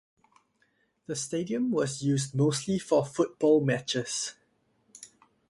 The 1.05 1.15
stadium 1.15 1.69
was 1.71 2.01
used 2.01 2.33
mostly 2.33 2.79
for 2.79 3.05
football 3.05 3.63
matches. 3.63 4.33